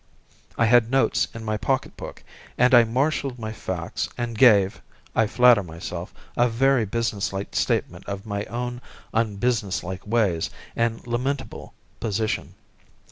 [0.57, 2.23] I had notes in my pocket book,
[2.57, 4.81] and I marshalled my facts, and gave,
[5.15, 8.81] I flatter myself, a very businesslike statement of my own
[9.13, 12.55] unbusinesslike ways and lamentable position.